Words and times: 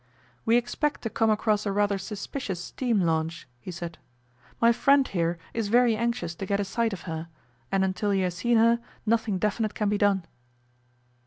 'We 0.47 0.57
expect 0.57 1.03
to 1.03 1.11
come 1.11 1.29
across 1.29 1.67
a 1.67 1.71
rather 1.71 1.99
suspicious 1.99 2.59
steam 2.59 3.01
launch,' 3.01 3.47
he 3.59 3.69
said. 3.69 3.99
'My 4.59 4.71
friend 4.71 5.07
here 5.07 5.37
is 5.53 5.67
very 5.67 5.95
anxious 5.95 6.33
to 6.33 6.47
get 6.47 6.59
a 6.59 6.65
sight 6.65 6.91
of 6.91 7.01
her, 7.03 7.27
and 7.71 7.83
until 7.83 8.09
he 8.09 8.21
has 8.21 8.37
seen 8.37 8.57
her 8.57 8.79
nothing 9.05 9.37
definite 9.37 9.75
can 9.75 9.89
be 9.89 9.99
done. 9.99 10.25